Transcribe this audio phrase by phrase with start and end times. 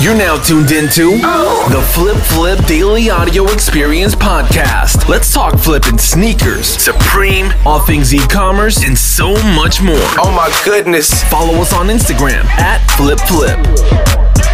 [0.00, 5.08] You're now tuned into the Flip Flip Daily Audio Experience Podcast.
[5.08, 9.96] Let's talk flipping sneakers, Supreme, all things e commerce, and so much more.
[10.22, 11.24] Oh my goodness.
[11.24, 14.47] Follow us on Instagram at Flip Flip.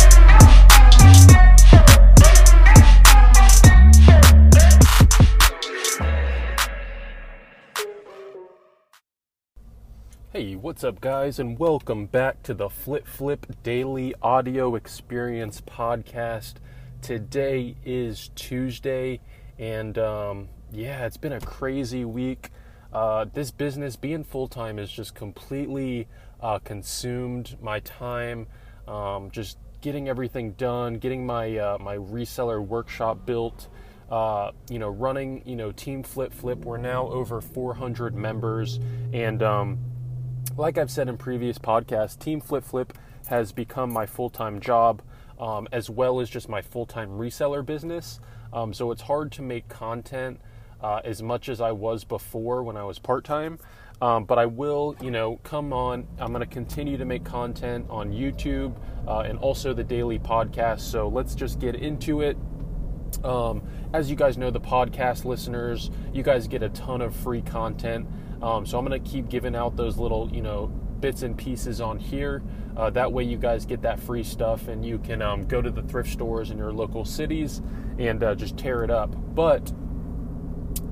[10.44, 16.56] Hey, what's up, guys, and welcome back to the Flip Flip Daily Audio Experience Podcast.
[17.00, 19.20] Today is Tuesday,
[19.58, 22.50] and um, yeah, it's been a crazy week.
[22.92, 26.08] Uh, this business, being full time, has just completely
[26.42, 28.46] uh, consumed my time.
[28.86, 33.68] Um, just getting everything done, getting my uh, my reseller workshop built.
[34.10, 36.58] Uh, you know, running you know Team Flip Flip.
[36.66, 38.78] We're now over 400 members,
[39.14, 39.78] and um,
[40.56, 42.92] like I've said in previous podcasts, Team Flip Flip
[43.26, 45.02] has become my full time job
[45.38, 48.20] um, as well as just my full time reseller business.
[48.52, 50.40] Um, so it's hard to make content
[50.80, 53.58] uh, as much as I was before when I was part time.
[54.00, 56.06] Um, but I will, you know, come on.
[56.18, 60.80] I'm going to continue to make content on YouTube uh, and also the daily podcast.
[60.80, 62.36] So let's just get into it.
[63.22, 67.42] Um, as you guys know, the podcast listeners, you guys get a ton of free
[67.42, 68.06] content.
[68.44, 71.80] Um, so I'm going to keep giving out those little, you know, bits and pieces
[71.80, 72.42] on here.
[72.76, 75.70] Uh, that way, you guys get that free stuff and you can um, go to
[75.70, 77.62] the thrift stores in your local cities
[77.98, 79.16] and uh, just tear it up.
[79.34, 79.72] But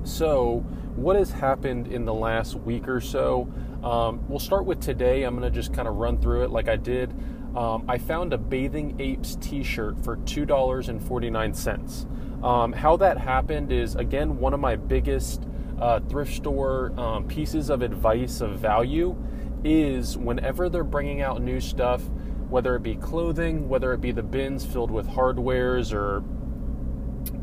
[0.03, 0.65] so,
[0.95, 3.53] what has happened in the last week or so?
[3.83, 5.21] Um, we'll start with today.
[5.21, 7.13] I'm going to just kind of run through it like I did.
[7.55, 12.43] Um, I found a Bathing Apes t shirt for $2.49.
[12.43, 15.45] Um, how that happened is, again, one of my biggest
[15.83, 19.17] uh, thrift store um, pieces of advice of value
[19.65, 22.01] is whenever they're bringing out new stuff,
[22.49, 26.23] whether it be clothing, whether it be the bins filled with hardwares or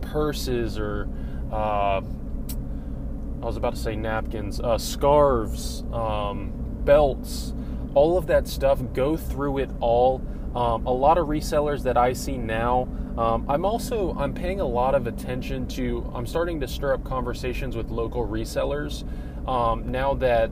[0.01, 1.07] purses or
[1.53, 6.50] uh, I was about to say napkins, uh, scarves, um,
[6.84, 7.53] belts,
[7.95, 8.81] all of that stuff.
[8.95, 10.23] Go through it all.
[10.55, 12.88] Um, a lot of resellers that I see now.
[13.16, 16.11] Um, I'm also I'm paying a lot of attention to.
[16.15, 19.05] I'm starting to stir up conversations with local resellers
[19.49, 20.50] um, now that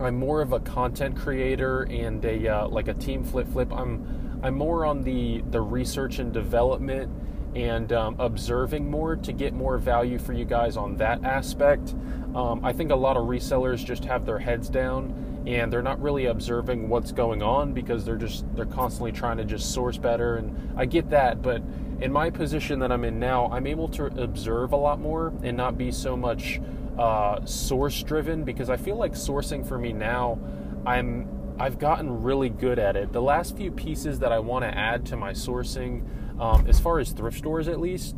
[0.00, 3.72] I'm more of a content creator and a uh, like a team flip flip.
[3.72, 7.10] I'm I'm more on the the research and development
[7.54, 11.94] and um, observing more to get more value for you guys on that aspect.
[12.34, 16.00] Um, I think a lot of resellers just have their heads down and they're not
[16.00, 20.36] really observing what's going on because they're just they're constantly trying to just source better
[20.36, 21.62] and I get that but
[22.00, 25.56] in my position that I'm in now I'm able to observe a lot more and
[25.56, 26.60] not be so much
[26.96, 30.38] uh, source driven because I feel like sourcing for me now
[30.86, 31.28] I'm
[31.62, 35.06] I've gotten really good at it the last few pieces that I want to add
[35.06, 36.02] to my sourcing
[36.40, 38.16] um, as far as thrift stores at least,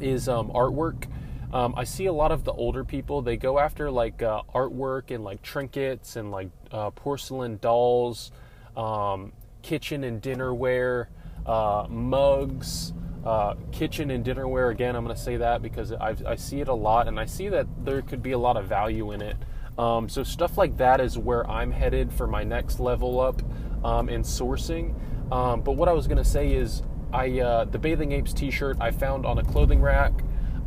[0.00, 1.08] is um, artwork.
[1.52, 5.12] Um, I see a lot of the older people, they go after like uh, artwork
[5.12, 8.30] and like trinkets and like uh, porcelain dolls,
[8.76, 9.32] um,
[9.62, 11.06] kitchen and dinnerware,
[11.46, 12.92] uh, mugs,
[13.24, 14.70] uh, kitchen and dinnerware.
[14.70, 17.24] Again, I'm going to say that because i I see it a lot and I
[17.24, 19.38] see that there could be a lot of value in it.
[19.78, 23.42] Um, so, stuff like that is where I'm headed for my next level up
[23.84, 24.94] um, in sourcing.
[25.32, 28.76] Um, but what I was going to say is, I uh, the Bathing Apes T-shirt
[28.80, 30.12] I found on a clothing rack.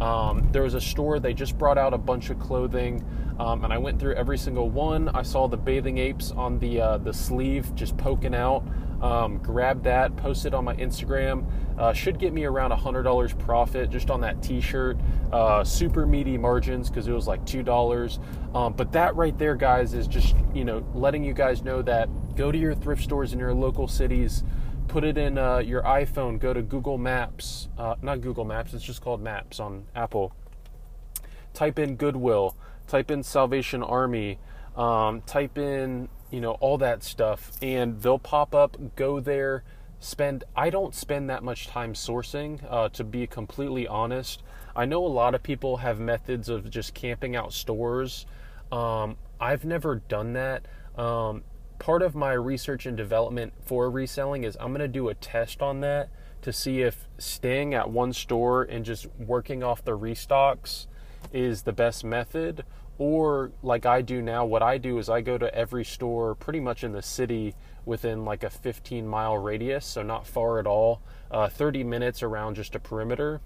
[0.02, 3.04] Um, there was a store they just brought out a bunch of clothing,
[3.40, 5.10] um, and I went through every single one.
[5.10, 8.64] I saw the Bathing Apes on the uh, the sleeve just poking out.
[9.02, 11.46] Um, grabbed that, posted on my Instagram.
[11.78, 14.98] Uh, should get me around hundred dollars profit just on that T-shirt.
[15.32, 18.20] Uh, super meaty margins because it was like two dollars.
[18.56, 22.10] Um, but that right there, guys, is just you know letting you guys know that
[22.36, 24.44] go to your thrift stores in your local cities
[24.88, 28.84] put it in uh, your iPhone, go to Google Maps, uh, not Google Maps, it's
[28.84, 30.34] just called Maps on Apple.
[31.54, 32.56] Type in Goodwill,
[32.88, 34.40] type in Salvation Army,
[34.76, 38.78] um, type in, you know, all that stuff, and they'll pop up.
[38.96, 39.64] Go there,
[40.00, 40.44] spend.
[40.56, 44.44] I don't spend that much time sourcing, uh, to be completely honest.
[44.76, 48.26] I know a lot of people have methods of just camping out stores.
[48.72, 50.66] Um, I've never done that.
[50.98, 51.44] Um,
[51.80, 55.62] part of my research and development for reselling is I'm going to do a test
[55.62, 56.10] on that
[56.42, 60.88] to see if staying at one store and just working off the restocks
[61.34, 62.64] is the best method.
[62.98, 66.60] Or like I do now what I do is I go to every store pretty
[66.60, 67.54] much in the city
[67.86, 71.02] within like a 15 mile radius so not far at all
[71.32, 73.40] uh, 30 minutes around just a perimeter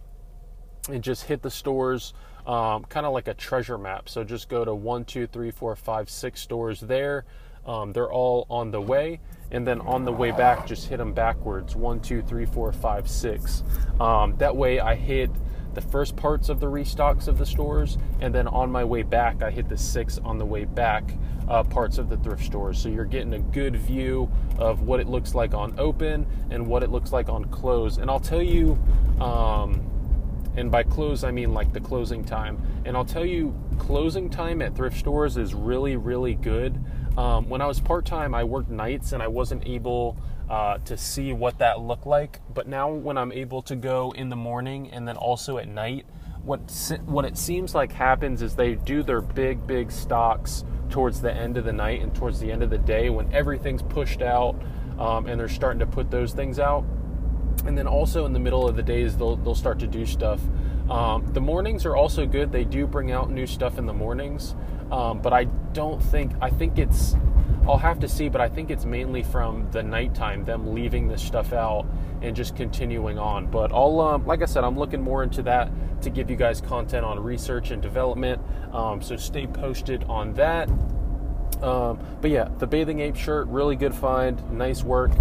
[0.90, 2.14] and just hit the stores
[2.46, 4.10] um, kind of like a treasure map.
[4.10, 7.26] So just go to one two three four five six stores there
[7.66, 9.20] Um, they're all on the way,
[9.52, 13.10] and then on the way back, just hit them backwards one, two, three, four, five,
[13.10, 13.64] six.
[14.00, 15.30] Um, that way, I hit
[15.74, 19.42] the first parts of the restocks of the stores, and then on my way back,
[19.42, 21.04] I hit the six on the way back
[21.48, 22.80] uh, parts of the thrift stores.
[22.80, 26.84] So you're getting a good view of what it looks like on open and what
[26.84, 27.98] it looks like on close.
[27.98, 28.80] And I'll tell you,
[29.20, 29.88] um,
[30.56, 32.62] and by close, I mean like the closing time.
[32.86, 36.84] And I'll tell you, closing time at thrift stores is really, really good.
[37.22, 40.18] Um, when I was part time, I worked nights and I wasn't able
[40.50, 42.40] uh, to see what that looked like.
[42.52, 46.08] But now, when I'm able to go in the morning and then also at night,
[46.44, 46.62] what
[47.06, 51.58] what it seems like happens is they do their big, big stocks towards the end
[51.58, 54.60] of the night and towards the end of the day when everything's pushed out
[54.98, 56.84] um, and they're starting to put those things out.
[57.68, 60.42] And then also in the middle of the days they'll, they'll start to do stuff.
[60.90, 62.52] Um, the mornings are also good.
[62.52, 64.56] They do bring out new stuff in the mornings
[64.92, 67.16] um, but i don't think i think it's
[67.68, 71.22] i'll have to see but i think it's mainly from the nighttime them leaving this
[71.22, 71.86] stuff out
[72.22, 73.48] and just continuing on.
[73.48, 75.72] But i'll um, like i said i'm looking more into that
[76.02, 78.42] to give you guys content on research and development.
[78.74, 80.70] Um, so stay posted on that.
[81.62, 85.12] Um, but yeah the bathing ape shirt really good find nice work.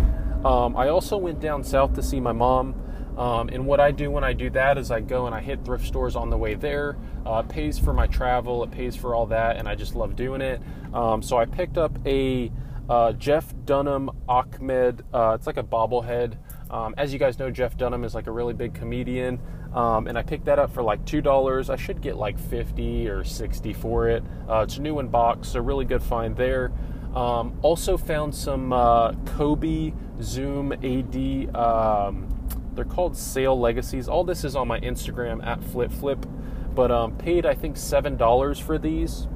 [0.45, 2.75] Um, I also went down south to see my mom.
[3.21, 5.63] Um, and what I do when I do that is I go and I hit
[5.63, 6.97] thrift stores on the way there.
[7.27, 10.17] Uh, it pays for my travel, it pays for all that, and I just love
[10.17, 10.63] doing it.
[10.95, 12.51] Um, so I picked up a
[12.89, 15.03] uh, Jeff Dunham Achmed.
[15.13, 16.39] Uh, it's like a bobblehead.
[16.71, 19.39] Um, as you guys know, Jeff Dunham is like a really big comedian,
[19.75, 21.69] um, and I picked that up for like two dollars.
[21.69, 24.25] I should get like fifty or sixty for it.
[24.49, 26.73] Uh, it's new in box, so really good find there.
[27.15, 29.93] Um, also found some uh, Kobe
[30.23, 31.55] Zoom AD.
[32.81, 34.09] They're called Sale Legacies.
[34.09, 36.25] All this is on my Instagram at Flip Flip,
[36.75, 39.29] but um, paid I think seven dollars for these,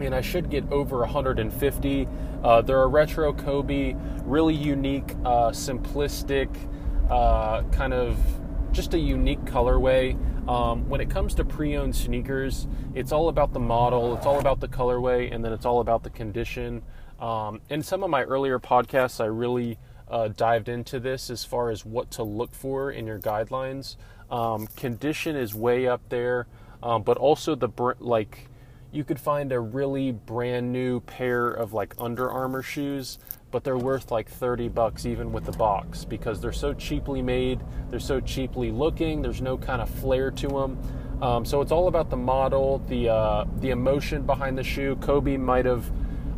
[0.00, 2.08] and I should get over 150.
[2.42, 3.94] Uh, they're a retro Kobe,
[4.24, 6.48] really unique, uh, simplistic,
[7.08, 8.18] uh, kind of
[8.72, 10.18] just a unique colorway.
[10.48, 14.58] Um, when it comes to pre-owned sneakers, it's all about the model, it's all about
[14.58, 16.82] the colorway, and then it's all about the condition.
[17.20, 19.78] Um, in some of my earlier podcasts, I really
[20.08, 23.96] uh, dived into this as far as what to look for in your guidelines.
[24.30, 26.46] Um, condition is way up there,
[26.82, 28.48] um, but also the br- like
[28.92, 33.18] you could find a really brand new pair of like Under Armour shoes,
[33.50, 37.60] but they're worth like 30 bucks even with the box because they're so cheaply made,
[37.90, 40.78] they're so cheaply looking, there's no kind of flair to them.
[41.20, 44.96] Um, so it's all about the model, the uh, the emotion behind the shoe.
[44.96, 45.90] Kobe might have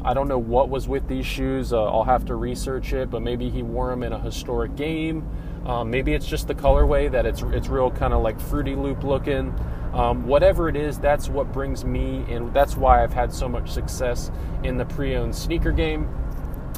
[0.04, 1.72] I don't know what was with these shoes.
[1.72, 5.28] Uh, I'll have to research it, but maybe he wore them in a historic game.
[5.66, 9.02] Um, maybe it's just the colorway that it's it's real kind of like fruity loop
[9.02, 9.54] looking.
[9.92, 13.70] Um, whatever it is, that's what brings me, and that's why I've had so much
[13.70, 14.30] success
[14.62, 16.08] in the pre-owned sneaker game.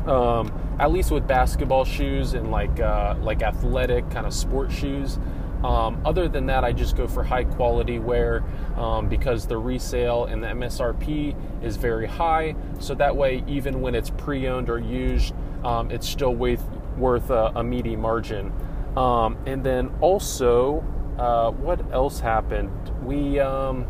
[0.06, 5.18] Um, at least with basketball shoes and like uh, like athletic kind of sport shoes.
[5.64, 8.44] Um, other than that, I just go for high quality wear
[8.76, 12.54] um, because the resale and the MSRP is very high.
[12.78, 15.34] So that way, even when it's pre owned or used,
[15.64, 16.64] um, it's still worth,
[16.96, 18.52] worth a, a meaty margin.
[18.96, 20.84] Um, and then also,
[21.18, 22.70] uh, what else happened?
[23.04, 23.86] We um,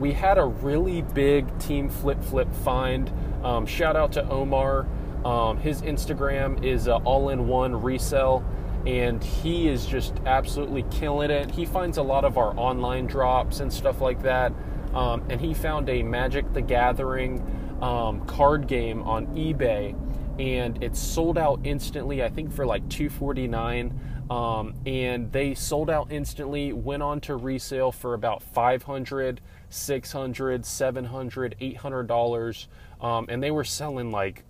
[0.00, 3.10] we had a really big team flip flip find.
[3.44, 4.86] Um, shout out to Omar.
[5.60, 8.44] his Instagram is all in one resell
[8.88, 11.50] and he is just absolutely killing it.
[11.50, 14.50] He finds a lot of our online drops and stuff like that.
[14.94, 17.44] Um, and he found a Magic the Gathering
[17.82, 19.94] um, card game on eBay,
[20.40, 22.22] and it sold out instantly.
[22.22, 24.00] I think for like 249.
[24.30, 26.72] Um, and they sold out instantly.
[26.72, 32.68] Went on to resale for about 500, 600, 700, 800 dollars,
[33.02, 34.44] um, and they were selling like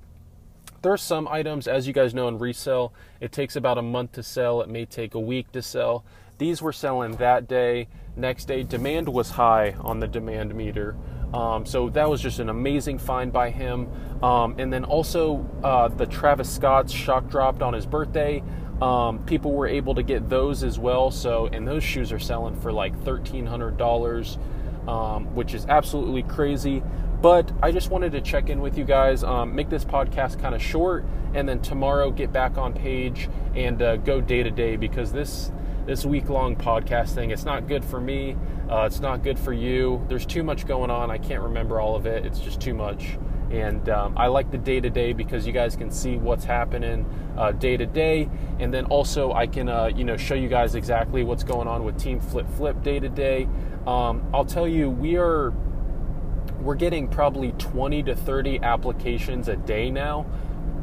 [0.83, 4.13] there are some items, as you guys know, in resale, it takes about a month
[4.13, 4.61] to sell.
[4.61, 6.05] It may take a week to sell.
[6.39, 7.89] These were selling that day.
[8.17, 10.97] Next day, demand was high on the demand meter.
[11.35, 13.89] Um, so that was just an amazing find by him.
[14.23, 18.43] Um, and then also uh, the Travis Scott's shock dropped on his birthday.
[18.81, 21.11] Um, people were able to get those as well.
[21.11, 26.83] So, and those shoes are selling for like $1,300, um, which is absolutely crazy.
[27.21, 30.55] But I just wanted to check in with you guys, um, make this podcast kind
[30.55, 34.77] of short, and then tomorrow get back on page and uh, go day to day
[34.77, 35.51] because this
[35.87, 38.37] this week long podcast thing it's not good for me.
[38.71, 40.05] Uh, it's not good for you.
[40.09, 41.11] There's too much going on.
[41.11, 42.27] I can't remember all of it.
[42.27, 43.19] It's just too much.
[43.51, 47.07] And um, I like the day to day because you guys can see what's happening
[47.59, 51.25] day to day, and then also I can uh, you know show you guys exactly
[51.25, 53.49] what's going on with Team Flip Flip day to day.
[53.87, 55.53] Um, I'll tell you, we are
[56.61, 60.23] we're getting probably 20 to 30 applications a day now,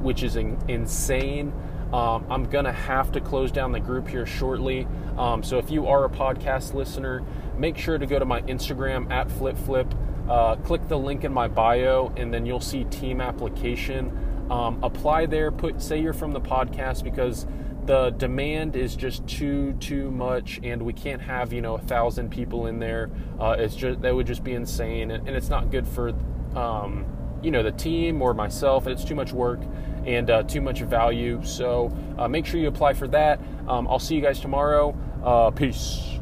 [0.01, 1.53] which is in, insane.
[1.93, 4.87] Um, I'm going to have to close down the group here shortly.
[5.17, 7.23] Um, so if you are a podcast listener,
[7.57, 10.29] make sure to go to my Instagram at FlipFlip.
[10.29, 14.47] Uh, click the link in my bio, and then you'll see team application.
[14.49, 15.51] Um, apply there.
[15.51, 17.45] Put say you're from the podcast because
[17.85, 22.29] the demand is just too too much, and we can't have you know a thousand
[22.29, 23.09] people in there.
[23.39, 26.09] Uh, it's just that would just be insane, and, it's not good for
[26.55, 27.05] um,
[27.41, 28.87] you know the team or myself.
[28.87, 29.59] It's too much work
[30.05, 31.43] and uh, too much value.
[31.43, 33.39] So uh, make sure you apply for that.
[33.67, 34.97] Um, I'll see you guys tomorrow.
[35.23, 36.19] Uh, peace.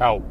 [0.00, 0.22] Out.